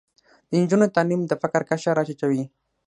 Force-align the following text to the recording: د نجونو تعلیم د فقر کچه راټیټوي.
د 0.49 0.51
نجونو 0.61 0.93
تعلیم 0.95 1.21
د 1.25 1.31
فقر 1.41 1.61
کچه 1.69 1.89
راټیټوي. 1.97 2.43